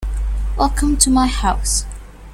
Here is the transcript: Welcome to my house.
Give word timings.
Welcome 0.57 0.97
to 0.97 1.11
my 1.11 1.27
house. 1.27 1.85